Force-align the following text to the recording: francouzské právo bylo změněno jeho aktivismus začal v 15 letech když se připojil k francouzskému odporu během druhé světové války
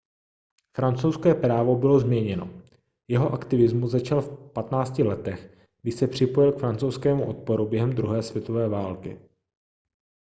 francouzské 0.75 1.35
právo 1.35 1.75
bylo 1.75 1.99
změněno 1.99 2.49
jeho 3.07 3.33
aktivismus 3.33 3.91
začal 3.91 4.21
v 4.21 4.51
15 4.53 4.99
letech 4.99 5.67
když 5.81 5.95
se 5.95 6.07
připojil 6.07 6.51
k 6.53 6.59
francouzskému 6.59 7.27
odporu 7.27 7.65
během 7.67 7.93
druhé 7.93 8.23
světové 8.23 8.69
války 8.69 9.29